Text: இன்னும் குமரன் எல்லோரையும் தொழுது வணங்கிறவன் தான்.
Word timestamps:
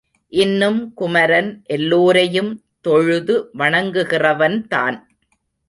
இன்னும் 0.33 0.79
குமரன் 0.93 1.63
எல்லோரையும் 1.67 2.51
தொழுது 2.81 3.35
வணங்கிறவன் 3.57 4.59
தான். 4.67 4.99